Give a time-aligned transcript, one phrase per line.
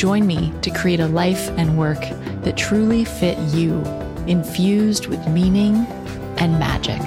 [0.00, 2.00] Join me to create a life and work
[2.40, 3.82] that truly fit you,
[4.26, 5.76] infused with meaning
[6.38, 7.02] and magic.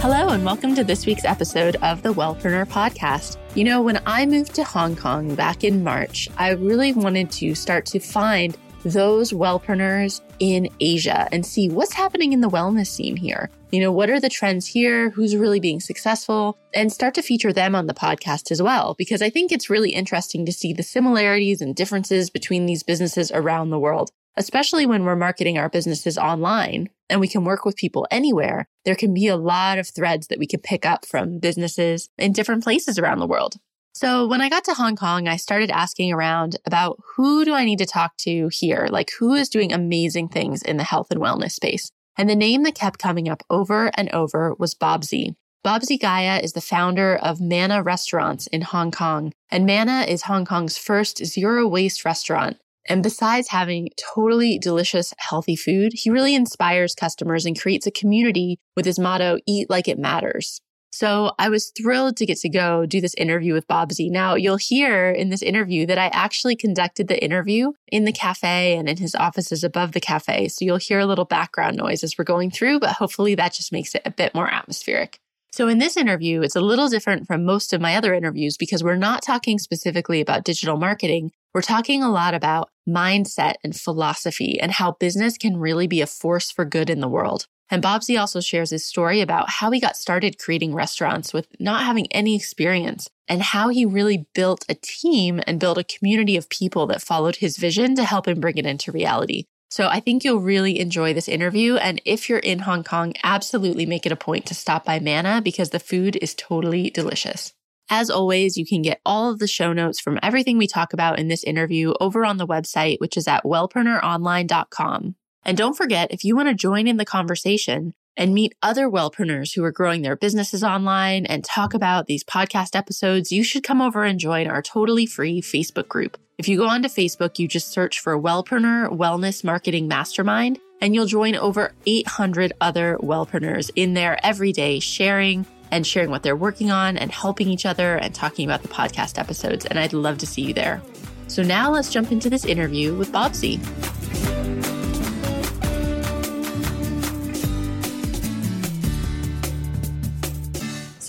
[0.00, 3.36] Hello, and welcome to this week's episode of the Wellpreneur Podcast.
[3.54, 7.54] You know, when I moved to Hong Kong back in March, I really wanted to
[7.54, 13.16] start to find those wellpreneurs in Asia and see what's happening in the wellness scene
[13.16, 13.48] here.
[13.74, 15.10] You know, what are the trends here?
[15.10, 16.56] Who's really being successful?
[16.72, 19.90] And start to feature them on the podcast as well, because I think it's really
[19.90, 25.02] interesting to see the similarities and differences between these businesses around the world, especially when
[25.02, 28.68] we're marketing our businesses online and we can work with people anywhere.
[28.84, 32.30] There can be a lot of threads that we can pick up from businesses in
[32.30, 33.56] different places around the world.
[33.92, 37.64] So when I got to Hong Kong, I started asking around about who do I
[37.64, 38.86] need to talk to here?
[38.88, 41.90] Like who is doing amazing things in the health and wellness space?
[42.16, 45.34] And the name that kept coming up over and over was Bobsy.
[45.64, 49.32] Bobsy Gaia is the founder of Mana Restaurants in Hong Kong.
[49.50, 52.58] And Mana is Hong Kong's first zero waste restaurant.
[52.86, 58.58] And besides having totally delicious, healthy food, he really inspires customers and creates a community
[58.76, 60.60] with his motto, eat like it matters.
[60.94, 64.12] So I was thrilled to get to go do this interview with Bobsy.
[64.12, 68.76] Now you'll hear in this interview that I actually conducted the interview in the cafe
[68.76, 70.46] and in his offices above the cafe.
[70.46, 73.72] So you'll hear a little background noise as we're going through, but hopefully that just
[73.72, 75.18] makes it a bit more atmospheric.
[75.50, 78.84] So in this interview, it's a little different from most of my other interviews because
[78.84, 81.32] we're not talking specifically about digital marketing.
[81.52, 86.06] We're talking a lot about mindset and philosophy and how business can really be a
[86.06, 87.48] force for good in the world.
[87.70, 91.84] And Bobsy also shares his story about how he got started creating restaurants with not
[91.84, 96.48] having any experience and how he really built a team and built a community of
[96.48, 99.44] people that followed his vision to help him bring it into reality.
[99.70, 101.76] So I think you'll really enjoy this interview.
[101.76, 105.40] And if you're in Hong Kong, absolutely make it a point to stop by Mana
[105.42, 107.54] because the food is totally delicious.
[107.90, 111.18] As always, you can get all of the show notes from everything we talk about
[111.18, 115.16] in this interview over on the website, which is at wellpreneuronline.com.
[115.44, 119.54] And don't forget, if you want to join in the conversation and meet other wellpreneurs
[119.54, 123.82] who are growing their businesses online and talk about these podcast episodes, you should come
[123.82, 126.16] over and join our totally free Facebook group.
[126.38, 131.06] If you go onto Facebook, you just search for Wellpreneur Wellness Marketing Mastermind, and you'll
[131.06, 136.70] join over 800 other wellpreneurs in there every day, sharing and sharing what they're working
[136.70, 139.64] on and helping each other and talking about the podcast episodes.
[139.66, 140.82] And I'd love to see you there.
[141.28, 143.60] So now let's jump into this interview with Bobsy.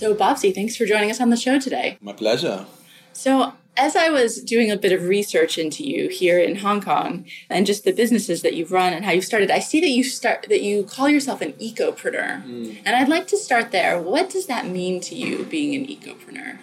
[0.06, 1.98] So, Bobsy, thanks for joining us on the show today.
[2.00, 2.64] My pleasure.
[3.12, 7.26] So, as I was doing a bit of research into you here in Hong Kong
[7.50, 10.04] and just the businesses that you've run and how you've started, I see that you
[10.04, 12.44] start that you call yourself an ecopreneur.
[12.44, 12.78] Mm.
[12.84, 14.00] And I'd like to start there.
[14.00, 16.58] What does that mean to you being an ecopreneur?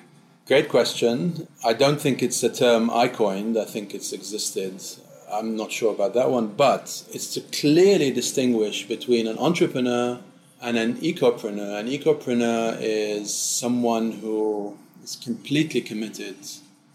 [0.48, 1.50] Great question.
[1.66, 3.58] I don't think it's a term I coined.
[3.58, 4.82] I think it's existed.
[5.30, 10.22] I'm not sure about that one, but it's to clearly distinguish between an entrepreneur
[10.64, 11.78] and an ecopreneur.
[11.78, 16.38] An ecopreneur is someone who is completely committed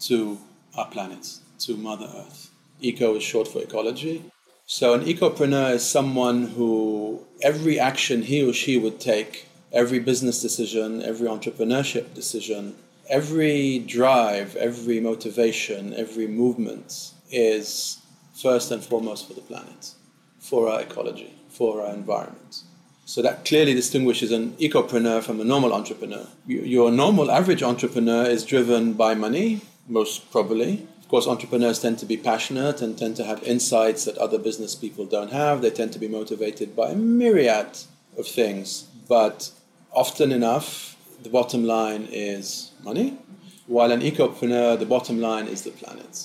[0.01, 0.39] to
[0.75, 2.49] our planet, to Mother Earth.
[2.81, 4.23] Eco is short for ecology.
[4.65, 10.41] So, an ecopreneur is someone who every action he or she would take, every business
[10.41, 12.75] decision, every entrepreneurship decision,
[13.07, 17.99] every drive, every motivation, every movement is
[18.33, 19.93] first and foremost for the planet,
[20.39, 22.63] for our ecology, for our environment.
[23.09, 26.27] So that clearly distinguishes an ecopreneur from a normal entrepreneur.
[26.45, 30.87] Your normal average entrepreneur is driven by money, most probably.
[31.01, 34.75] Of course, entrepreneurs tend to be passionate and tend to have insights that other business
[34.75, 35.63] people don't have.
[35.63, 37.79] They tend to be motivated by a myriad
[38.15, 38.83] of things.
[39.07, 39.49] But
[39.91, 43.17] often enough, the bottom line is money,
[43.65, 46.15] while an ecopreneur, the bottom line is the planet.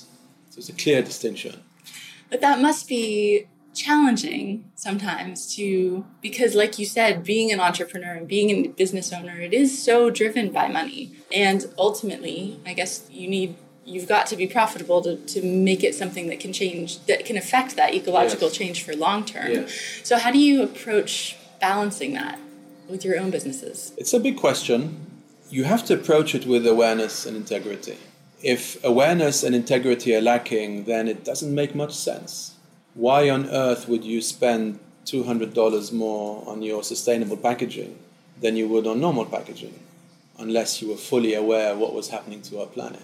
[0.51, 1.63] So it's a clear distinction.
[2.29, 8.29] But that must be challenging sometimes to because like you said being an entrepreneur and
[8.29, 13.29] being a business owner it is so driven by money and ultimately i guess you
[13.29, 13.57] need
[13.87, 17.37] you've got to be profitable to, to make it something that can change that can
[17.37, 18.57] affect that ecological yes.
[18.57, 20.01] change for long term yes.
[20.05, 22.39] so how do you approach balancing that
[22.89, 25.05] with your own businesses it's a big question
[25.55, 27.97] you have to approach it with awareness and integrity.
[28.43, 32.57] If awareness and integrity are lacking, then it doesn't make much sense.
[32.95, 37.99] Why on earth would you spend $200 more on your sustainable packaging
[38.41, 39.79] than you would on normal packaging,
[40.39, 43.03] unless you were fully aware what was happening to our planet?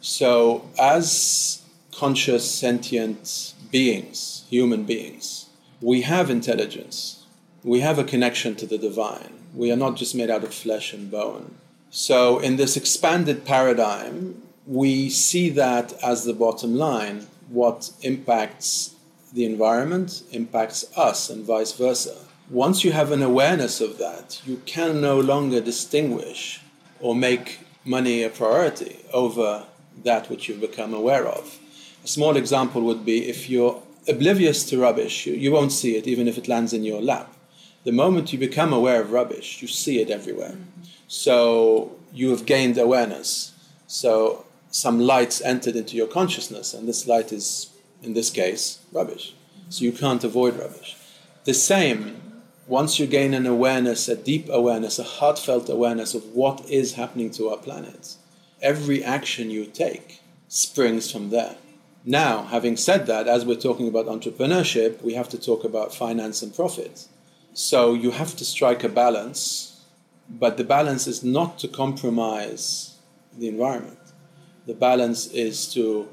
[0.00, 1.62] So, as
[1.94, 5.46] conscious, sentient beings, human beings,
[5.80, 7.24] we have intelligence.
[7.62, 9.32] We have a connection to the divine.
[9.54, 11.54] We are not just made out of flesh and bone.
[11.90, 17.26] So, in this expanded paradigm, we see that as the bottom line.
[17.48, 18.91] What impacts
[19.32, 22.16] the environment impacts us, and vice versa.
[22.50, 26.60] Once you have an awareness of that, you can no longer distinguish
[27.00, 29.64] or make money a priority over
[30.04, 31.58] that which you've become aware of.
[32.04, 36.06] A small example would be if you're oblivious to rubbish, you, you won't see it
[36.06, 37.32] even if it lands in your lap.
[37.84, 40.56] The moment you become aware of rubbish, you see it everywhere.
[41.08, 43.52] So you have gained awareness.
[43.86, 47.70] So some lights entered into your consciousness, and this light is,
[48.02, 49.34] in this case, rubbish.
[49.68, 50.96] So you can't avoid rubbish.
[51.44, 52.20] The same,
[52.66, 57.30] once you gain an awareness, a deep awareness, a heartfelt awareness of what is happening
[57.32, 58.16] to our planet,
[58.60, 61.56] every action you take springs from there.
[62.04, 66.42] Now, having said that, as we're talking about entrepreneurship, we have to talk about finance
[66.42, 67.06] and profit.
[67.54, 69.80] So you have to strike a balance,
[70.28, 72.96] but the balance is not to compromise
[73.38, 73.98] the environment.
[74.66, 76.08] The balance is to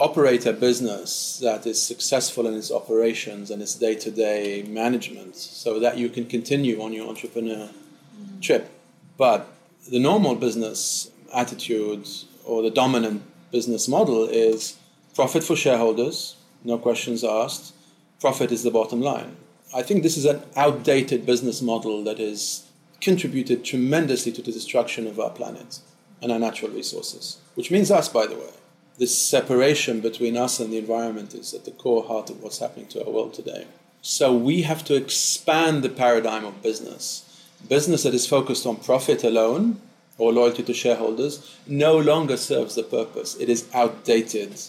[0.00, 5.36] operate a business that is successful in its operations and its day to day management
[5.36, 8.40] so that you can continue on your entrepreneur mm-hmm.
[8.40, 8.70] trip.
[9.16, 9.48] But
[9.90, 12.08] the normal business attitude
[12.44, 14.76] or the dominant business model is
[15.14, 17.72] profit for shareholders, no questions asked.
[18.20, 19.36] Profit is the bottom line.
[19.74, 22.64] I think this is an outdated business model that has
[23.00, 25.80] contributed tremendously to the destruction of our planet
[26.22, 28.50] and our natural resources, which means us, by the way.
[28.96, 32.86] This separation between us and the environment is at the core heart of what's happening
[32.88, 33.66] to our world today.
[34.02, 37.44] So we have to expand the paradigm of business.
[37.68, 39.80] Business that is focused on profit alone
[40.16, 43.34] or loyalty to shareholders no longer serves the purpose.
[43.36, 44.60] It is outdated.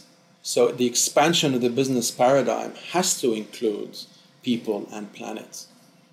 [0.42, 3.95] So the expansion of the business paradigm has to include
[4.42, 5.66] people and planet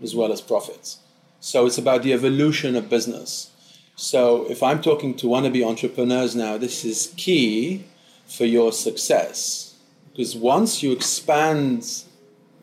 [0.03, 0.99] as well as profits.
[1.41, 3.51] So it's about the evolution of business.
[3.97, 7.85] So if I'm talking to wannabe entrepreneurs now, this is key
[8.27, 9.77] for your success.
[10.11, 12.05] Because once you expand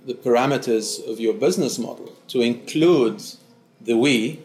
[0.05, 3.21] the parameters of your business model to include
[3.81, 4.39] the we,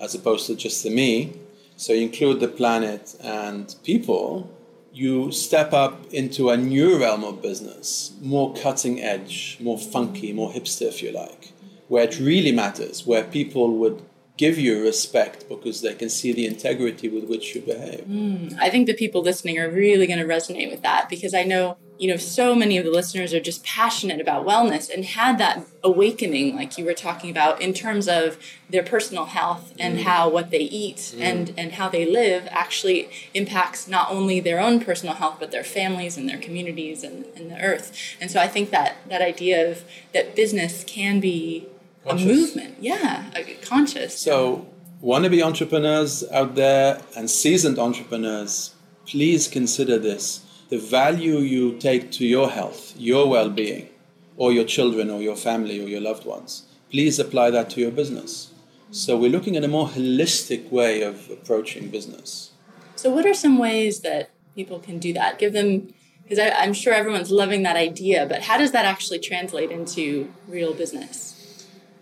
[0.00, 1.32] as opposed to just the me,
[1.76, 4.50] so you include the planet and people,
[4.92, 10.50] you step up into a new realm of business, more cutting edge, more funky, more
[10.50, 11.52] hipster, if you like,
[11.86, 14.02] where it really matters, where people would
[14.38, 18.04] give you respect because they can see the integrity with which you behave.
[18.06, 21.42] Mm, I think the people listening are really going to resonate with that because I
[21.42, 25.36] know you know, so many of the listeners are just passionate about wellness and had
[25.38, 28.38] that awakening, like you were talking about, in terms of
[28.70, 30.02] their personal health and mm.
[30.02, 31.20] how what they eat mm.
[31.20, 35.64] and, and how they live actually impacts not only their own personal health, but their
[35.64, 37.92] families and their communities and, and the earth.
[38.20, 41.66] And so I think that that idea of that business can be.
[42.10, 42.76] A movement.
[42.80, 44.18] Yeah, A conscious.
[44.18, 44.66] So,
[45.02, 48.74] wannabe entrepreneurs out there and seasoned entrepreneurs,
[49.06, 53.88] please consider this the value you take to your health, your well being,
[54.36, 57.90] or your children, or your family, or your loved ones, please apply that to your
[57.90, 58.52] business.
[58.90, 62.52] So, we're looking at a more holistic way of approaching business.
[62.96, 65.38] So, what are some ways that people can do that?
[65.38, 69.70] Give them, because I'm sure everyone's loving that idea, but how does that actually translate
[69.70, 71.37] into real business?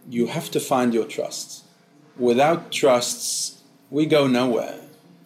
[0.08, 1.64] You have to find your trust.
[2.16, 4.80] Without trusts, we go nowhere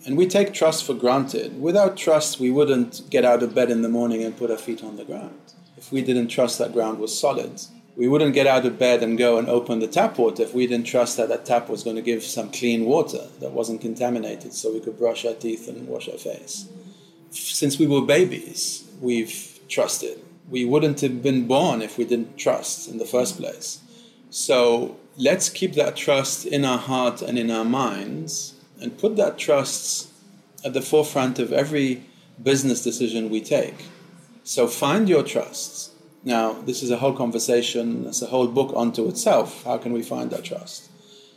[0.06, 1.60] and we take trust for granted.
[1.60, 4.82] Without trust, we wouldn't get out of bed in the morning and put our feet
[4.82, 5.38] on the ground.
[5.76, 7.60] If we didn't trust that ground was solid,
[7.96, 10.66] we wouldn't get out of bed and go and open the tap water if we
[10.66, 14.54] didn't trust that that tap was going to give some clean water that wasn't contaminated
[14.54, 16.68] so we could brush our teeth and wash our face.
[17.30, 20.18] Since we were babies, we've trusted.
[20.48, 23.80] We wouldn't have been born if we didn't trust in the first place.
[24.30, 29.38] So let's keep that trust in our heart and in our minds and put that
[29.38, 30.08] trust
[30.64, 32.04] at the forefront of every
[32.40, 33.86] business decision we take.
[34.44, 35.90] So find your trusts.
[36.22, 39.64] Now, this is a whole conversation, it's a whole book unto itself.
[39.64, 40.90] How can we find that trust?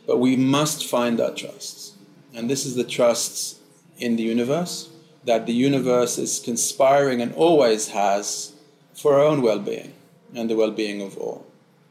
[0.06, 1.94] But we must find that trust.
[2.34, 3.58] And this is the trust
[3.98, 4.90] in the universe,
[5.24, 8.52] that the universe is conspiring and always has
[8.94, 9.94] for our own well being
[10.34, 11.46] and the well being of all.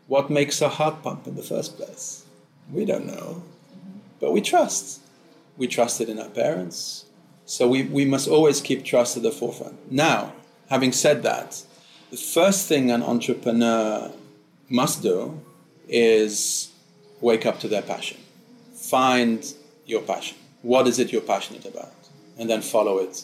[0.08, 2.26] What makes our heart pump in the first place?
[2.72, 3.44] We don't know,
[4.20, 5.02] but we trust
[5.58, 7.06] We trusted in our parents.
[7.46, 9.92] So we, we must always keep trust at the forefront.
[9.92, 10.34] Now,
[10.70, 11.64] having said that,
[12.10, 14.12] the first thing an entrepreneur
[14.70, 15.40] must do
[15.88, 16.72] is
[17.22, 18.18] wake up to their passion.
[18.74, 19.54] Find
[19.86, 20.38] your passion.
[20.62, 21.94] What is it you're passionate about?
[22.38, 23.24] And then follow it.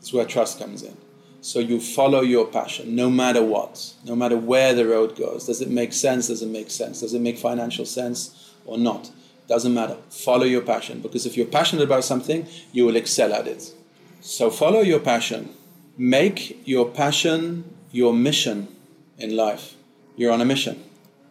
[0.00, 0.96] It's where trust comes in.
[1.40, 5.46] So you follow your passion no matter what, no matter where the road goes.
[5.46, 6.28] Does it make sense?
[6.28, 7.00] Does it make sense?
[7.00, 9.10] Does it make financial sense or not?
[9.48, 9.96] Doesn't matter.
[10.10, 13.72] Follow your passion because if you're passionate about something, you will excel at it.
[14.20, 15.54] So follow your passion.
[15.96, 18.68] Make your passion your mission
[19.16, 19.74] in life.
[20.16, 20.82] You're on a mission,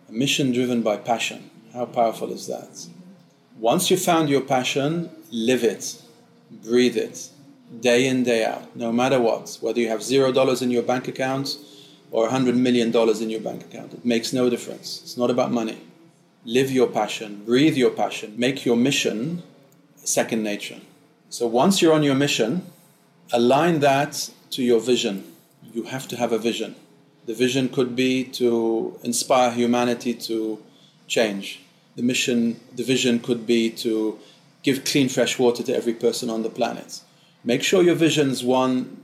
[0.10, 1.50] a mission driven by passion.
[1.74, 2.88] How powerful is that?
[3.60, 6.02] Once you found your passion, live it,
[6.52, 7.30] breathe it,
[7.82, 9.58] day in, day out, no matter what.
[9.62, 11.58] Whether you have zero dollars in your bank account
[12.12, 15.02] or a hundred million dollars in your bank account, it makes no difference.
[15.04, 15.82] It's not about money.
[16.46, 19.44] Live your passion, breathe your passion, make your mission
[19.98, 20.80] second nature.
[21.30, 22.66] So once you're on your mission,
[23.34, 25.34] align that to your vision.
[25.74, 26.76] You have to have a vision.
[27.26, 30.64] The vision could be to inspire humanity to
[31.08, 31.62] change.
[31.98, 34.18] The mission, the vision could be to
[34.64, 37.02] give clean, fresh water to every person on the planet.
[37.44, 39.04] Make sure your vision is one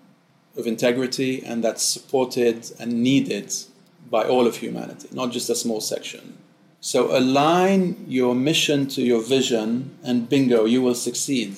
[0.57, 3.53] of integrity and that's supported and needed
[4.09, 6.37] by all of humanity, not just a small section.
[6.81, 11.55] So align your mission to your vision, and bingo, you will succeed.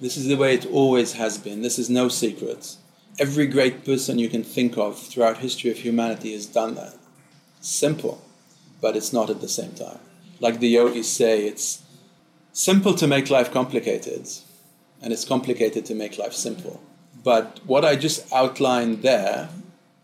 [0.00, 1.62] This is the way it always has been.
[1.62, 2.76] This is no secret.
[3.18, 6.94] Every great person you can think of throughout history of humanity has done that.
[7.60, 8.22] Simple,
[8.80, 9.98] but it's not at the same time.
[10.38, 11.82] Like the yogis say, it's
[12.52, 14.28] simple to make life complicated,
[15.02, 16.80] and it's complicated to make life simple.
[17.22, 19.48] But what I just outlined there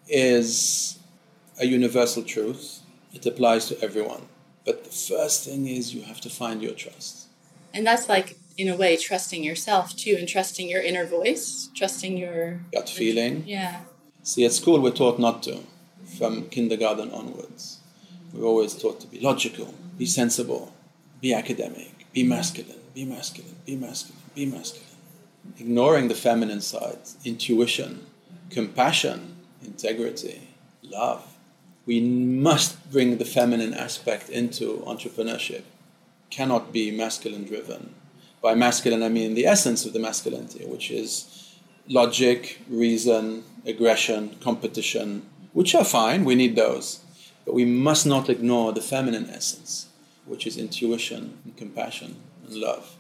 [0.09, 0.99] is
[1.59, 2.81] a universal truth.
[3.15, 4.23] It applies to everyone.
[4.65, 7.29] But the first thing is you have to find your trust.
[7.73, 12.17] And that's like, in a way, trusting yourself too, and trusting your inner voice, trusting
[12.17, 13.45] your gut feeling.
[13.47, 13.81] Yeah.
[14.23, 15.61] See, at school we're taught not to,
[16.19, 17.79] from kindergarten onwards.
[18.33, 20.75] We're always taught to be logical, be sensible,
[21.21, 24.85] be academic, be masculine, be masculine, be masculine, be masculine.
[25.61, 28.07] Ignoring the feminine side, intuition,
[28.51, 30.49] compassion, integrity,
[30.83, 31.37] love
[31.87, 35.63] we must bring the feminine aspect into entrepreneurship.
[36.31, 37.95] Cannot be masculine driven.
[38.43, 41.55] By masculine, I mean the essence of the masculinity, which is
[41.89, 47.01] logic, reason, aggression, competition, which are fine, we need those.
[47.45, 49.86] But we must not ignore the feminine essence,
[50.27, 52.17] which is intuition and compassion
[52.47, 52.97] and love.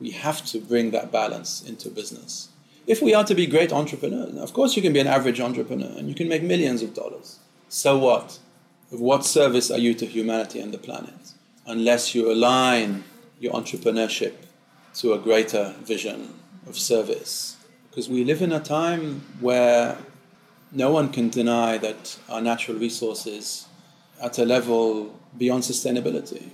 [0.00, 2.48] We have to bring that balance into business.
[2.86, 5.96] If we are to be great entrepreneurs, of course you can be an average entrepreneur
[5.96, 7.38] and you can make millions of dollars.
[7.68, 8.38] So what?
[8.90, 11.34] Of what service are you to humanity and the planet?
[11.66, 13.04] Unless you align
[13.38, 14.34] your entrepreneurship
[14.94, 16.34] to a greater vision
[16.66, 17.56] of service.
[17.88, 19.98] Because we live in a time where
[20.72, 23.66] no one can deny that our natural resources
[24.22, 26.48] at a level beyond sustainability.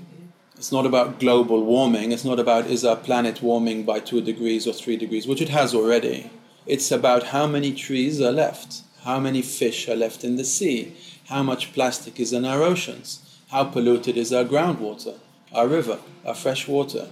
[0.56, 2.10] It's not about global warming.
[2.10, 5.50] It's not about is our planet warming by two degrees or three degrees, which it
[5.50, 6.30] has already.
[6.66, 10.96] It's about how many trees are left, how many fish are left in the sea,
[11.28, 15.16] how much plastic is in our oceans, how polluted is our groundwater,
[15.52, 17.08] our river, our fresh water,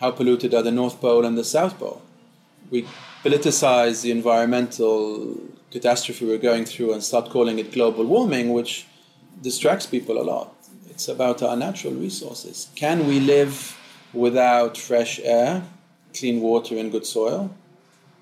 [0.00, 2.02] how polluted are the North Pole and the South Pole.
[2.70, 2.86] We
[3.22, 5.36] politicize the environmental
[5.70, 8.86] catastrophe we're going through and start calling it global warming, which
[9.42, 10.54] distracts people a lot.
[10.90, 12.68] It's about our natural resources.
[12.74, 13.76] Can we live
[14.12, 15.62] without fresh air,
[16.14, 17.54] clean water, and good soil?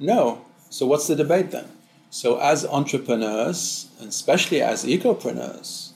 [0.00, 0.44] No.
[0.70, 1.68] So, what's the debate then?
[2.10, 5.92] So, as entrepreneurs, and especially as ecopreneurs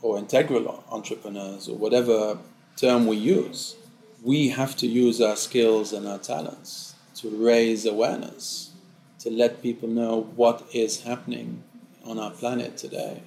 [0.00, 2.38] or integral entrepreneurs or whatever
[2.76, 3.76] term we use,
[4.22, 8.70] we have to use our skills and our talents to raise awareness,
[9.18, 11.62] to let people know what is happening
[12.04, 13.22] on our planet today.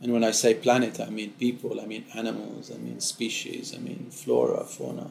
[0.00, 3.78] And when I say planet, I mean people, I mean animals, I mean species, I
[3.78, 5.10] mean flora, fauna,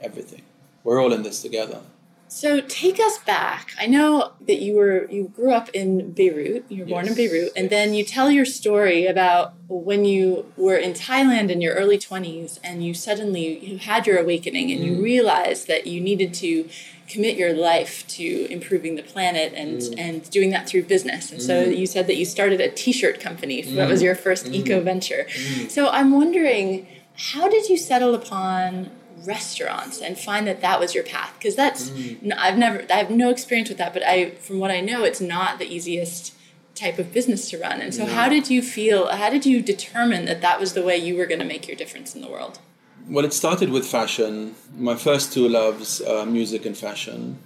[0.00, 0.42] everything.
[0.84, 1.80] We're all in this together.
[2.28, 3.72] So take us back.
[3.80, 6.66] I know that you were you grew up in Beirut.
[6.68, 6.94] You were yes.
[6.94, 11.50] born in Beirut, and then you tell your story about when you were in Thailand
[11.50, 14.86] in your early twenties, and you suddenly you had your awakening, and mm.
[14.86, 16.68] you realized that you needed to
[17.08, 19.94] commit your life to improving the planet and mm.
[19.98, 21.32] and doing that through business.
[21.32, 21.46] And mm.
[21.46, 23.62] so you said that you started a T-shirt company.
[23.62, 24.04] So that was mm.
[24.04, 24.54] your first mm.
[24.54, 25.26] eco venture.
[25.30, 25.70] Mm.
[25.70, 28.90] So I'm wondering, how did you settle upon
[29.24, 32.32] restaurants and find that that was your path because that's mm.
[32.36, 35.20] I've never I have no experience with that but I from what I know it's
[35.20, 36.34] not the easiest
[36.74, 38.12] type of business to run and so no.
[38.12, 41.26] how did you feel how did you determine that that was the way you were
[41.26, 42.60] going to make your difference in the world
[43.08, 44.54] Well, it started with fashion.
[44.76, 47.38] My first two loves are music and fashion.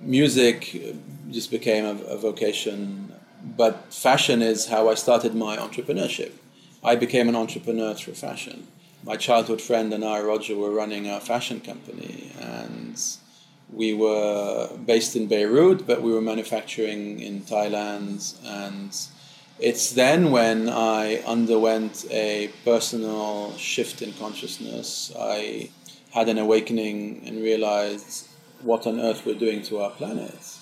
[0.00, 0.58] Music
[1.30, 3.12] just became a, a vocation,
[3.62, 6.32] but fashion is how I started my entrepreneurship.
[6.82, 8.66] I became an entrepreneur through fashion.
[9.02, 13.00] My childhood friend and I, Roger, were running a fashion company, and
[13.72, 18.34] we were based in Beirut, but we were manufacturing in Thailand.
[18.44, 18.96] And
[19.58, 25.12] it's then when I underwent a personal shift in consciousness.
[25.18, 25.70] I
[26.10, 28.28] had an awakening and realized
[28.62, 30.58] what on earth we're doing to our planet.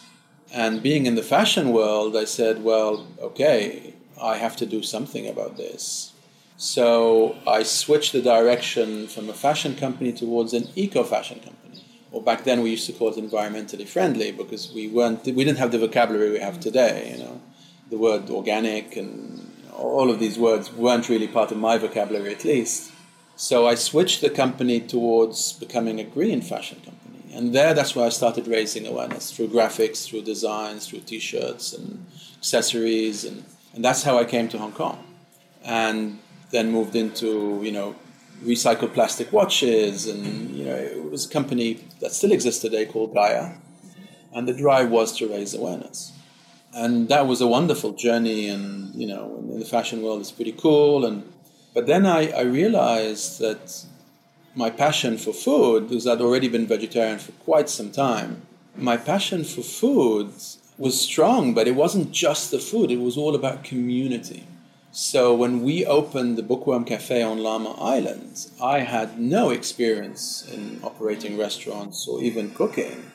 [0.53, 5.27] And being in the fashion world, I said, well, okay, I have to do something
[5.27, 6.13] about this.
[6.59, 11.85] So I switched the direction from a fashion company towards an eco fashion company.
[12.11, 15.59] Or back then we used to call it environmentally friendly because we weren't we didn't
[15.59, 17.41] have the vocabulary we have today, you know.
[17.91, 22.45] The word organic and all of these words weren't really part of my vocabulary at
[22.45, 22.91] least.
[23.37, 27.37] So I switched the company towards becoming a green fashion company.
[27.37, 31.73] And there that's where I started raising awareness through graphics, through designs, through t shirts
[31.73, 32.05] and
[32.39, 35.05] accessories and, and that's how I came to Hong Kong.
[35.65, 36.19] And
[36.51, 37.95] then moved into you know
[38.43, 43.15] recycled plastic watches, and you know it was a company that still exists today called
[43.15, 43.53] Gaia,
[44.33, 46.13] and the drive was to raise awareness,
[46.75, 50.53] and that was a wonderful journey, and you know in the fashion world it's pretty
[50.53, 51.31] cool, and
[51.75, 53.85] but then I, I realized that
[54.55, 58.43] my passion for food, because I'd already been vegetarian for quite some time,
[58.77, 60.33] my passion for food
[60.79, 64.47] was strong, but it wasn't just the food, it was all about community.
[64.91, 70.81] So when we opened the Bookworm Cafe on Lamma Island, I had no experience in
[70.83, 73.13] operating restaurants or even cooking,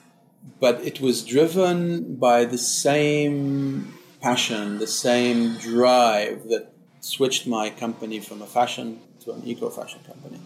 [0.60, 8.20] but it was driven by the same passion, the same drive that switched my company
[8.20, 10.40] from a fashion to an eco fashion company.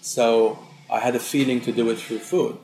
[0.00, 0.58] So
[0.88, 2.56] I had a feeling to do it through food.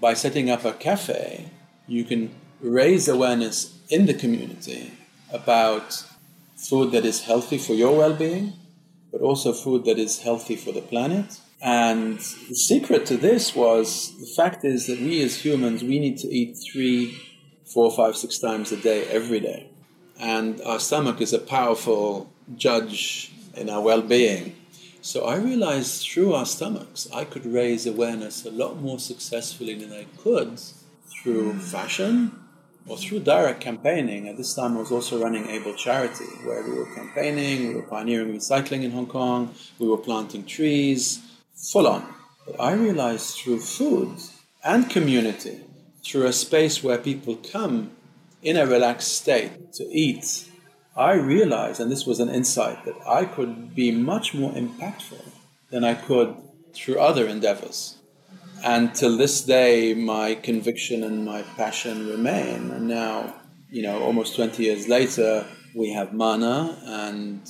[0.00, 1.50] By setting up a cafe,
[1.86, 4.92] you can raise awareness in the community
[5.32, 6.04] about
[6.68, 8.52] food that is healthy for your well being,
[9.12, 11.40] but also food that is healthy for the planet.
[11.60, 16.18] And the secret to this was the fact is that we as humans, we need
[16.18, 17.18] to eat three,
[17.64, 19.70] four, five, six times a day, every day.
[20.18, 24.56] And our stomach is a powerful judge in our well being.
[25.00, 29.92] So I realized through our stomachs, I could raise awareness a lot more successfully than
[29.92, 30.58] I could
[31.22, 32.43] through fashion
[32.86, 34.28] or through direct campaigning.
[34.28, 37.82] At this time, I was also running Able Charity, where we were campaigning, we were
[37.82, 41.22] pioneering recycling in Hong Kong, we were planting trees,
[41.54, 42.06] full on.
[42.46, 44.18] But I realized through food
[44.62, 45.60] and community,
[46.04, 47.90] through a space where people come
[48.42, 50.50] in a relaxed state to eat,
[50.96, 55.24] I realized, and this was an insight, that I could be much more impactful
[55.70, 56.36] than I could
[56.72, 57.93] through other endeavors.
[58.64, 62.70] And till this day, my conviction and my passion remain.
[62.70, 63.34] And now,
[63.68, 67.42] you know, almost 20 years later, we have Mana, and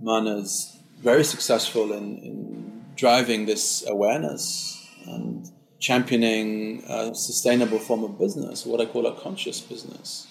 [0.00, 8.64] Mana's very successful in, in driving this awareness and championing a sustainable form of business,
[8.64, 10.28] what I call a conscious business.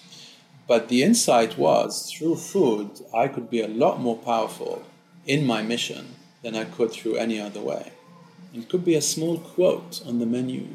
[0.66, 4.86] But the insight was through food, I could be a lot more powerful
[5.26, 7.92] in my mission than I could through any other way.
[8.52, 10.66] It could be a small quote on the menu.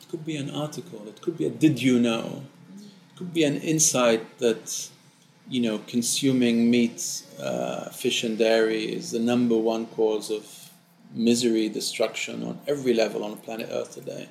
[0.00, 1.02] It could be an article.
[1.08, 2.44] It could be a did you know.
[2.78, 4.88] It could be an insight that,
[5.48, 10.70] you know, consuming meat, uh, fish, and dairy is the number one cause of
[11.12, 14.28] misery, destruction on every level on planet Earth today.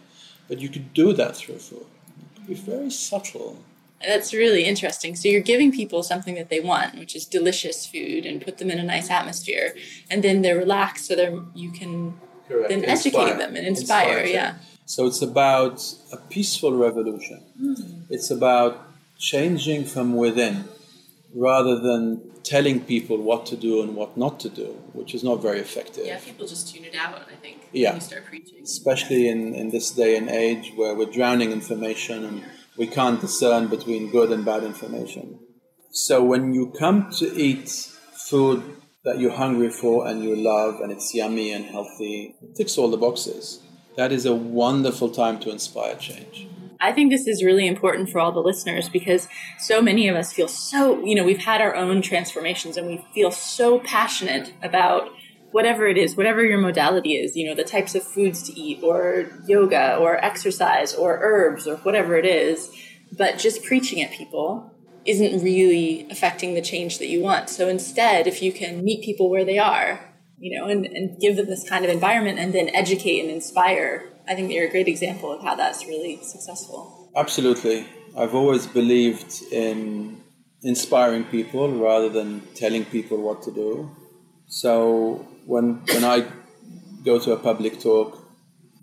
[0.48, 1.86] But you could do that through food.
[2.18, 3.60] It could be very subtle.
[4.06, 5.16] That's really interesting.
[5.16, 8.70] So you're giving people something that they want, which is delicious food, and put them
[8.70, 9.76] in a nice atmosphere,
[10.10, 12.70] and then they're relaxed, so they're you can Correct.
[12.70, 13.24] then inspire.
[13.24, 14.20] educate them and inspire.
[14.20, 14.56] inspire yeah.
[14.86, 17.42] So it's about a peaceful revolution.
[17.62, 18.06] Mm.
[18.10, 20.66] It's about changing from within
[21.34, 25.42] rather than telling people what to do and what not to do, which is not
[25.42, 26.06] very effective.
[26.06, 27.92] Yeah, people just tune it out, I think, yeah.
[27.92, 28.60] when you start preaching.
[28.62, 32.44] Especially in, in this day and age where we're drowning information and
[32.78, 35.40] we can't discern between good and bad information.
[35.92, 38.64] So when you come to eat food
[39.04, 42.36] that you're hungry for and you love and it's yummy and healthy.
[42.42, 43.60] It ticks all the boxes.
[43.98, 46.48] That is a wonderful time to inspire change.
[46.80, 49.28] I think this is really important for all the listeners because
[49.60, 53.06] so many of us feel so, you know, we've had our own transformations and we
[53.14, 55.10] feel so passionate about
[55.52, 58.82] whatever it is, whatever your modality is, you know, the types of foods to eat
[58.84, 62.70] or yoga or exercise or herbs or whatever it is.
[63.16, 64.73] But just preaching at people
[65.06, 67.50] isn't really affecting the change that you want.
[67.50, 70.00] So instead, if you can meet people where they are,
[70.38, 74.10] you know, and, and give them this kind of environment and then educate and inspire.
[74.28, 77.12] I think you're a great example of how that's really successful.
[77.16, 77.86] Absolutely.
[78.18, 80.22] I've always believed in
[80.62, 83.92] inspiring people rather than telling people what to do.
[84.48, 86.28] So when when I
[87.04, 88.18] go to a public talk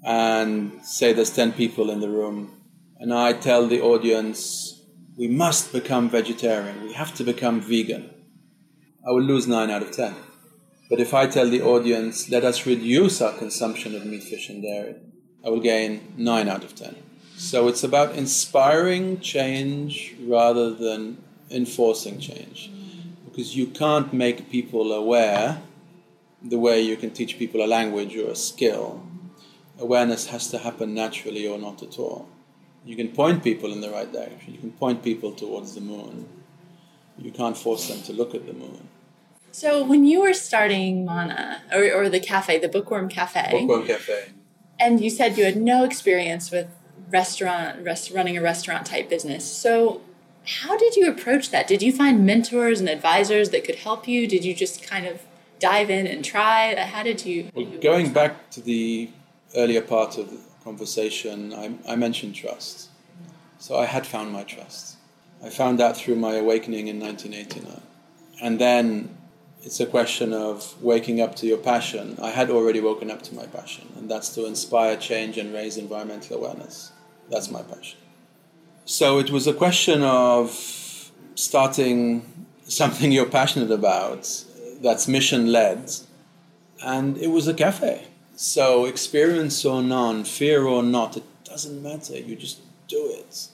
[0.04, 2.50] and say there's 10 people in the room
[2.98, 4.69] and I tell the audience
[5.20, 8.09] we must become vegetarian, we have to become vegan,
[9.06, 10.14] I will lose 9 out of 10.
[10.88, 14.62] But if I tell the audience let us reduce our consumption of meat, fish and
[14.62, 14.94] dairy,
[15.44, 16.96] I will gain 9 out of 10.
[17.37, 21.18] So it's about inspiring change rather than
[21.50, 22.70] enforcing change.
[23.26, 25.61] Because you can't make people aware
[26.42, 29.02] the way you can teach people a language or a skill.
[29.78, 32.26] Awareness has to happen naturally or not at all.
[32.84, 36.28] You can point people in the right direction, you can point people towards the moon.
[37.18, 38.88] You can't force them to look at the moon.
[39.52, 44.30] So, when you were starting Mana, or, or the cafe, the Bookworm Cafe, Bookworm Cafe,
[44.78, 46.68] and you said you had no experience with
[47.10, 49.44] restaurant, rest, running a restaurant type business.
[49.44, 50.00] So,
[50.46, 51.66] how did you approach that?
[51.66, 54.26] Did you find mentors and advisors that could help you?
[54.26, 55.22] Did you just kind of
[55.58, 56.74] dive in and try?
[56.76, 57.50] How did you?
[57.54, 59.10] Well, going back to the
[59.56, 62.88] earlier part of the conversation, I, I mentioned trust.
[63.58, 64.96] So I had found my trust.
[65.44, 67.80] I found that through my awakening in 1989.
[68.42, 69.16] And then
[69.62, 72.16] it's a question of waking up to your passion.
[72.22, 75.76] I had already woken up to my passion, and that's to inspire change and raise
[75.76, 76.92] environmental awareness.
[77.30, 77.98] That's my passion.
[78.86, 80.50] So it was a question of
[81.34, 84.44] starting something you're passionate about
[84.80, 85.90] that's mission led,
[86.82, 88.06] and it was a cafe.
[88.42, 92.18] So experience or none, fear or not, it doesn't matter.
[92.18, 93.48] You just do it,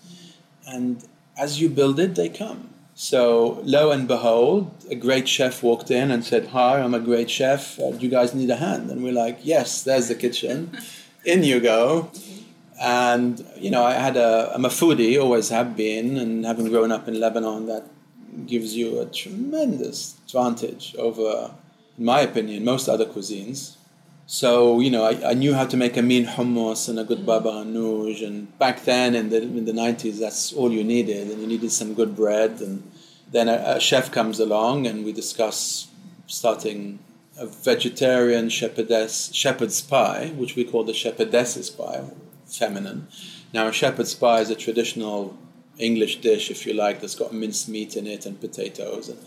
[0.64, 1.04] and
[1.36, 2.68] as you build it, they come.
[2.94, 7.28] So lo and behold, a great chef walked in and said, "Hi, I'm a great
[7.28, 7.80] chef.
[7.80, 10.70] Uh, do you guys need a hand?" And we're like, "Yes, there's the kitchen.
[11.24, 12.08] in you go."
[12.80, 16.92] And you know, I had a I'm a foodie, always have been, and having grown
[16.92, 17.84] up in Lebanon, that
[18.46, 21.50] gives you a tremendous advantage over,
[21.98, 23.75] in my opinion, most other cuisines.
[24.26, 27.20] So you know, I, I knew how to make a mean hummus and a good
[27.20, 27.26] mm.
[27.26, 31.40] baba ganoush, and back then in the in the nineties, that's all you needed, and
[31.40, 32.60] you needed some good bread.
[32.60, 32.90] And
[33.30, 35.88] then a, a chef comes along, and we discuss
[36.26, 36.98] starting
[37.38, 42.02] a vegetarian shepherdess shepherd's pie, which we call the shepherdess's pie,
[42.46, 43.06] feminine.
[43.52, 45.36] Now, a shepherd's pie is a traditional
[45.78, 49.08] English dish, if you like, that's got minced meat in it and potatoes.
[49.08, 49.18] And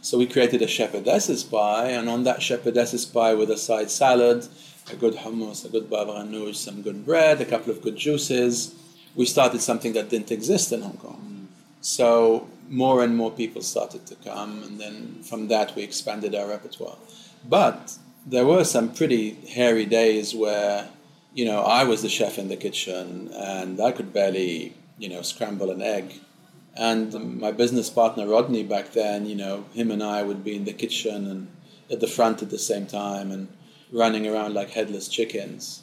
[0.00, 4.46] so we created a shepherdess's pie, and on that shepherdess's pie with a side salad,
[4.90, 8.74] a good hummus, a good baba ganoush, some good bread, a couple of good juices,
[9.14, 11.48] we started something that didn't exist in Hong Kong.
[11.80, 16.48] So more and more people started to come, and then from that we expanded our
[16.48, 16.98] repertoire.
[17.48, 20.88] But there were some pretty hairy days where
[21.38, 25.22] you know, I was the chef in the kitchen and I could barely, you know,
[25.22, 26.14] scramble an egg.
[26.78, 30.64] And my business partner Rodney back then, you know, him and I would be in
[30.64, 31.48] the kitchen and
[31.90, 33.48] at the front at the same time and
[33.92, 35.82] running around like headless chickens.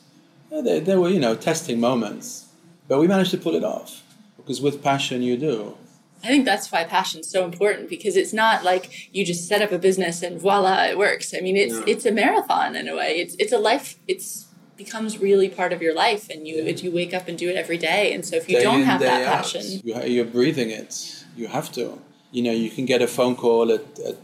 [0.49, 2.47] There, there were, you know, testing moments,
[2.87, 4.03] but we managed to pull it off
[4.37, 5.75] because with passion you do.
[6.23, 9.71] I think that's why passion's so important because it's not like you just set up
[9.71, 11.33] a business and voila, it works.
[11.35, 11.83] I mean, it's no.
[11.85, 13.17] it's a marathon in a way.
[13.17, 13.99] It's it's a life.
[14.07, 17.55] It's becomes really part of your life and you you wake up and do it
[17.55, 18.13] every day.
[18.13, 19.35] And so if you day don't have that out.
[19.35, 19.81] passion.
[19.83, 21.23] You're breathing it.
[21.35, 21.99] You have to.
[22.31, 24.17] You know you can get a phone call at, at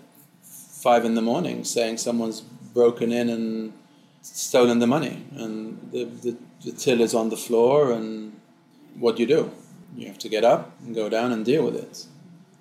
[0.43, 3.73] five in the morning saying someone's broken in and
[4.21, 8.39] stolen the money and the, the, the till is on the floor and
[8.99, 9.51] what do you do?
[9.95, 12.05] You have to get up and go down and deal with it.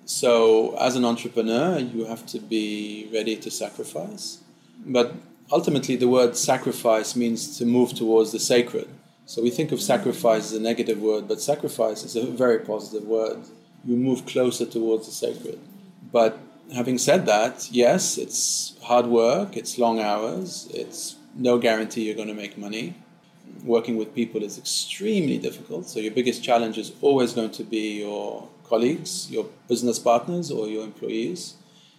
[0.05, 4.39] So as an entrepreneur you have to be ready to sacrifice.
[4.85, 5.13] But
[5.51, 8.87] ultimately the word sacrifice means to move towards the sacred.
[9.25, 13.07] So we think of sacrifice as a negative word, but sacrifice is a very positive
[13.07, 13.39] word.
[13.85, 15.59] You move closer towards the sacred.
[16.11, 16.37] But
[16.73, 22.27] having said that, yes, it's hard work, it's long hours, it's no guarantee you're going
[22.27, 22.95] to make money.
[23.63, 25.87] Working with people is extremely difficult.
[25.87, 30.67] So your biggest challenge is always going to be your colleagues, your business partners, or
[30.67, 31.55] your employees.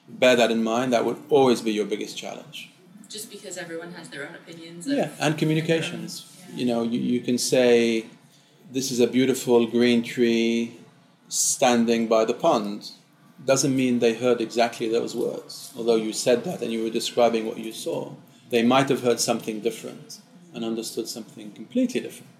[0.08, 2.72] Bear that in mind, that would always be your biggest challenge
[3.12, 4.86] just because everyone has their own opinions.
[4.86, 6.12] Yeah, and communications.
[6.48, 6.56] Yeah.
[6.56, 8.06] You know, you, you can say,
[8.70, 10.78] this is a beautiful green tree
[11.28, 12.90] standing by the pond.
[13.44, 15.72] Doesn't mean they heard exactly those words.
[15.76, 18.12] Although you said that and you were describing what you saw,
[18.50, 20.20] they might have heard something different
[20.54, 22.30] and understood something completely different.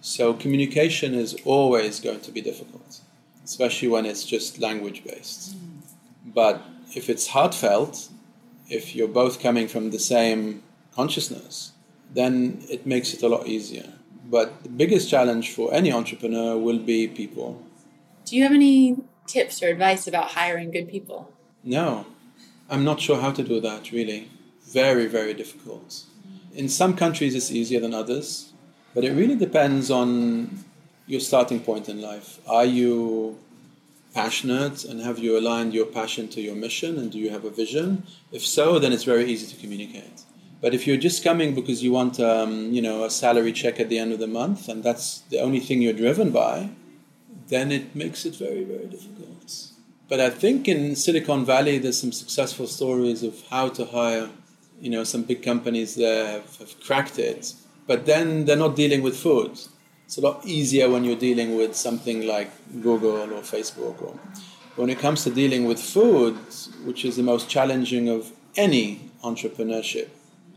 [0.00, 3.00] So communication is always going to be difficult,
[3.44, 5.56] especially when it's just language based.
[5.56, 6.34] Mm.
[6.34, 6.62] But
[6.94, 8.08] if it's heartfelt
[8.72, 10.62] if you're both coming from the same
[10.94, 11.72] consciousness,
[12.14, 13.88] then it makes it a lot easier.
[14.24, 17.62] But the biggest challenge for any entrepreneur will be people.
[18.24, 21.30] Do you have any tips or advice about hiring good people?
[21.62, 22.06] No,
[22.70, 24.30] I'm not sure how to do that really.
[24.64, 26.04] Very, very difficult.
[26.54, 28.52] In some countries, it's easier than others,
[28.94, 30.64] but it really depends on
[31.06, 32.38] your starting point in life.
[32.46, 33.38] Are you
[34.14, 37.50] passionate and have you aligned your passion to your mission and do you have a
[37.50, 38.04] vision?
[38.30, 40.22] If so, then it's very easy to communicate.
[40.60, 43.88] But if you're just coming because you want, um, you know, a salary check at
[43.88, 46.70] the end of the month and that's the only thing you're driven by,
[47.48, 49.72] then it makes it very, very difficult.
[50.08, 54.28] But I think in Silicon Valley, there's some successful stories of how to hire,
[54.80, 57.54] you know, some big companies there have, have cracked it.
[57.86, 59.58] But then they're not dealing with food.
[60.04, 62.50] It's a lot easier when you're dealing with something like
[62.82, 64.02] Google or Facebook.
[64.02, 64.18] Or
[64.76, 66.36] when it comes to dealing with food,
[66.84, 70.08] which is the most challenging of any entrepreneurship,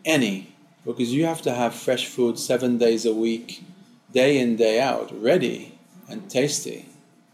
[0.03, 0.53] any,
[0.85, 3.63] because you have to have fresh food seven days a week,
[4.11, 5.77] day in day out, ready
[6.07, 6.87] and tasty.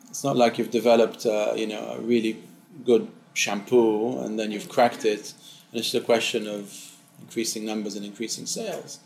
[0.10, 2.38] It's not like you've developed, uh, you know, a really
[2.86, 5.34] good shampoo and then you've cracked it,
[5.72, 9.00] and it's just a question of increasing numbers and increasing sales.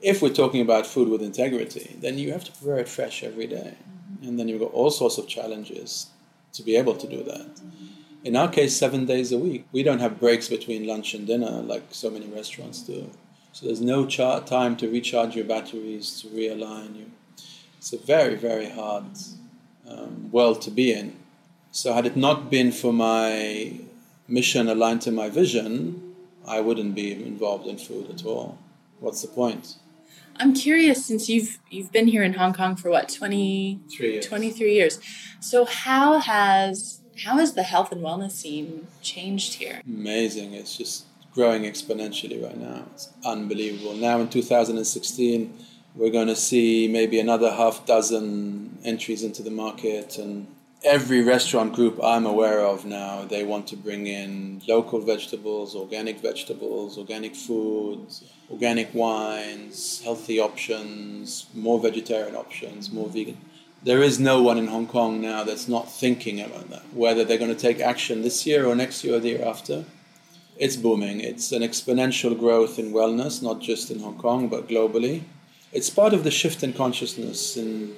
[0.00, 3.46] If we're talking about food with integrity, then you have to prepare it fresh every
[3.46, 3.74] day.
[4.22, 6.06] And then you've got all sorts of challenges
[6.52, 7.60] to be able to do that.
[8.24, 9.66] In our case, seven days a week.
[9.72, 13.10] We don't have breaks between lunch and dinner like so many restaurants do.
[13.52, 17.10] So there's no char- time to recharge your batteries, to realign you.
[17.78, 19.04] It's a very, very hard
[19.88, 21.16] um, world to be in.
[21.70, 23.78] So, had it not been for my
[24.26, 26.14] mission aligned to my vision,
[26.46, 28.58] I wouldn't be involved in food at all.
[29.00, 29.76] What's the point?
[30.40, 34.26] I'm curious since you've you've been here in Hong Kong for what 20 years.
[34.26, 35.00] 23 years.
[35.40, 39.80] So how has how has the health and wellness scene changed here?
[39.86, 40.54] Amazing.
[40.54, 42.84] It's just growing exponentially right now.
[42.94, 43.94] It's unbelievable.
[43.94, 45.58] Now in 2016
[45.94, 50.46] we're going to see maybe another half dozen entries into the market and
[50.84, 56.20] every restaurant group I'm aware of now, they want to bring in local vegetables, organic
[56.20, 63.36] vegetables, organic foods, organic wines, healthy options, more vegetarian options, more vegan.
[63.82, 67.38] There is no one in Hong Kong now that's not thinking about that, whether they're
[67.38, 69.84] going to take action this year or next year or the year after.
[70.56, 71.20] It's booming.
[71.20, 75.22] It's an exponential growth in wellness, not just in Hong Kong, but globally.
[75.72, 77.94] It's part of the shift in consciousness in,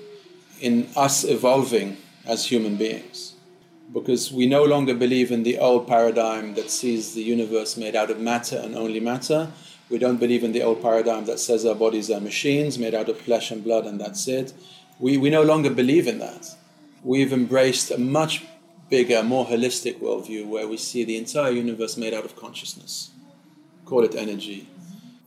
[0.60, 3.34] in us evolving as human beings.
[3.92, 8.10] Because we no longer believe in the old paradigm that sees the universe made out
[8.10, 9.50] of matter and only matter.
[9.90, 13.08] We don't believe in the old paradigm that says our bodies are machines made out
[13.08, 14.52] of flesh and blood and that's it.
[15.00, 16.54] We, we no longer believe in that.
[17.02, 18.44] We've embraced a much
[18.88, 23.10] bigger, more holistic worldview where we see the entire universe made out of consciousness.
[23.84, 24.68] Call it energy.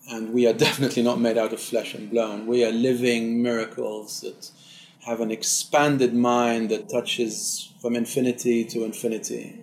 [0.10, 2.48] And we are definitely not made out of flesh and blood.
[2.48, 4.50] We are living miracles that
[5.06, 9.62] have an expanded mind that touches from infinity to infinity.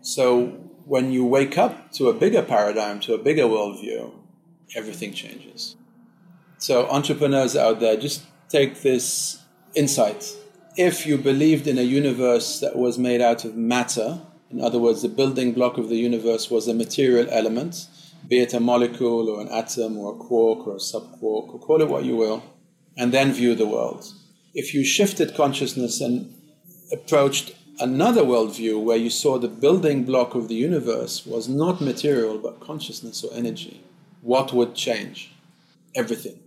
[0.00, 0.46] So
[0.84, 4.12] when you wake up to a bigger paradigm, to a bigger worldview,
[4.76, 5.76] everything changes.
[6.58, 9.42] So entrepreneurs out there, just take this
[9.74, 10.32] insight.
[10.76, 15.02] If you believed in a universe that was made out of matter, in other words,
[15.02, 17.86] the building block of the universe was a material element,
[18.28, 21.82] be it a molecule or an atom or a quark or a subquark, or call
[21.82, 22.42] it what you will,
[22.96, 24.12] and then view the world
[24.54, 26.34] if you shifted consciousness and
[26.92, 32.38] approached another worldview where you saw the building block of the universe was not material
[32.38, 33.82] but consciousness or energy,
[34.22, 35.34] what would change?
[35.94, 36.38] Everything.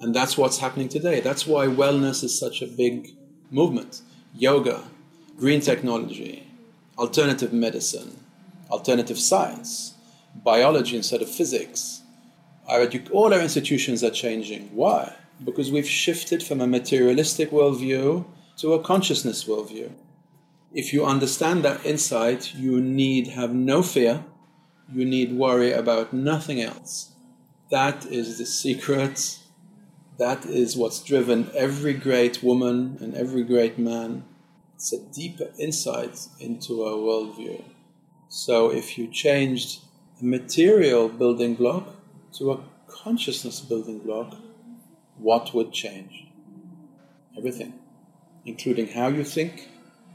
[0.00, 1.20] And that's what's happening today.
[1.20, 3.10] That's why wellness is such a big
[3.50, 4.02] movement.
[4.34, 4.82] Yoga,
[5.38, 6.46] green technology,
[6.98, 8.18] alternative medicine,
[8.70, 9.94] alternative science,
[10.34, 12.02] biology instead of physics.
[13.12, 14.70] All our institutions are changing.
[14.74, 15.14] Why?
[15.44, 18.24] because we've shifted from a materialistic worldview
[18.58, 19.90] to a consciousness worldview.
[20.72, 24.24] If you understand that insight, you need have no fear,
[24.92, 27.09] you need worry about nothing else.
[27.70, 29.38] That is the secret.
[30.18, 34.24] That is what's driven every great woman and every great man.
[34.74, 37.62] It's a deeper insight into our worldview.
[38.28, 39.82] So if you changed
[40.20, 41.94] a material building block
[42.38, 44.34] to a consciousness building block,
[45.16, 46.26] what would change?
[47.38, 47.74] Everything,
[48.44, 49.68] including how you think,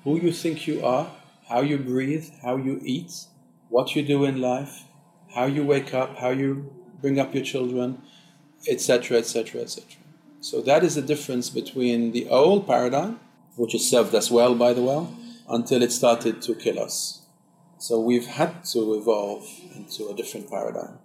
[0.03, 1.09] who you think you are,
[1.47, 3.13] how you breathe, how you eat,
[3.69, 4.83] what you do in life,
[5.33, 6.73] how you wake up, how you
[7.05, 8.01] bring up your children,
[8.67, 9.85] etc., etc., etc.
[10.41, 13.19] So that is the difference between the old paradigm,
[13.57, 15.05] which has served us well, by the way,
[15.47, 17.21] until it started to kill us.
[17.77, 19.43] So we've had to evolve
[19.75, 20.97] into a different paradigm.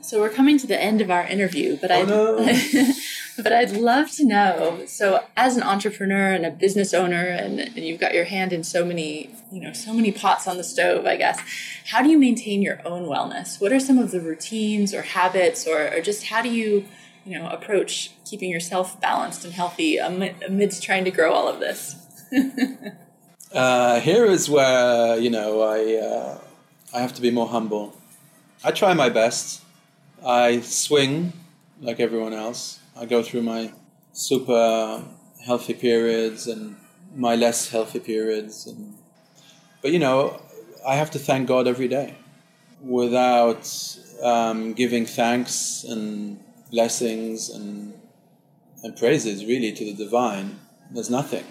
[0.00, 2.28] So we're coming to the end of our interview, but Oh, I'd, no.
[3.42, 4.82] but I'd love to know.
[4.86, 8.64] So, as an entrepreneur and a business owner, and, and you've got your hand in
[8.64, 11.40] so many, you know, so many pots on the stove, I guess.
[11.86, 13.60] How do you maintain your own wellness?
[13.60, 16.84] What are some of the routines or habits, or, or just how do you,
[17.24, 21.96] you know, approach keeping yourself balanced and healthy amidst trying to grow all of this?
[23.50, 26.38] Uh, here is where you know I uh,
[26.92, 27.96] I have to be more humble.
[28.62, 29.62] I try my best.
[30.24, 31.32] I swing
[31.80, 32.80] like everyone else.
[32.98, 33.72] I go through my
[34.12, 35.04] super
[35.44, 36.76] healthy periods and
[37.14, 38.94] my less healthy periods, and
[39.82, 40.40] but you know
[40.86, 42.16] I have to thank God every day.
[42.80, 43.64] Without
[44.22, 47.94] um, giving thanks and blessings and
[48.82, 50.58] and praises really to the divine,
[50.90, 51.44] there's nothing.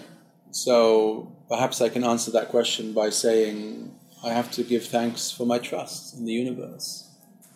[0.50, 5.46] So perhaps I can answer that question by saying I have to give thanks for
[5.46, 7.08] my trust in the universe.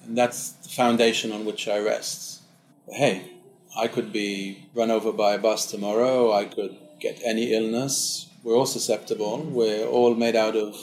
[0.05, 2.43] And that's the foundation on which I rest.
[2.87, 3.32] But hey,
[3.77, 8.29] I could be run over by a bus tomorrow, I could get any illness.
[8.43, 9.39] We're all susceptible.
[9.43, 10.77] We're all made out of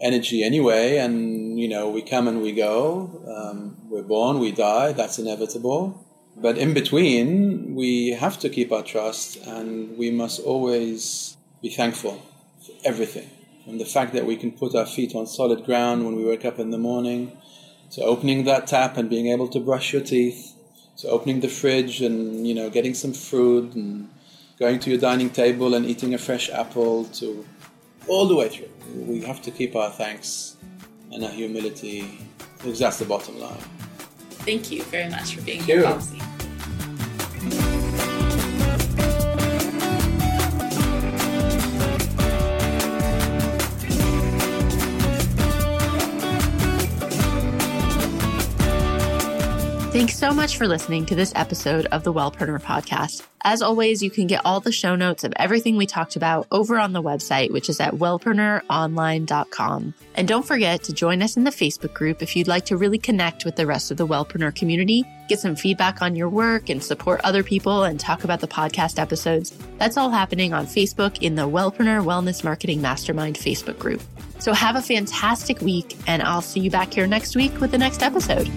[0.00, 3.22] energy anyway, and you know, we come and we go.
[3.26, 6.04] Um, we're born, we die, that's inevitable.
[6.36, 12.20] But in between, we have to keep our trust and we must always be thankful
[12.64, 13.30] for everything.
[13.64, 16.44] From the fact that we can put our feet on solid ground when we wake
[16.44, 17.36] up in the morning,
[17.92, 20.55] to opening that tap and being able to brush your teeth,
[20.98, 24.08] to opening the fridge and you know getting some fruit and
[24.58, 27.46] going to your dining table and eating a fresh apple, to
[28.08, 28.68] all the way through.
[28.94, 30.56] We have to keep our thanks
[31.12, 32.18] and our humility
[32.56, 33.58] because that's the bottom line.
[34.46, 36.22] Thank you very much for being Thank here.
[50.16, 53.26] So much for listening to this episode of the Wellpreneur podcast.
[53.42, 56.78] As always, you can get all the show notes of everything we talked about over
[56.78, 59.94] on the website, which is at wellpreneuronline.com.
[60.14, 62.96] And don't forget to join us in the Facebook group if you'd like to really
[62.96, 66.82] connect with the rest of the Wellpreneur community, get some feedback on your work and
[66.82, 69.52] support other people and talk about the podcast episodes.
[69.76, 74.00] That's all happening on Facebook in the Wellpreneur Wellness Marketing Mastermind Facebook group.
[74.38, 77.78] So have a fantastic week, and I'll see you back here next week with the
[77.78, 78.50] next episode.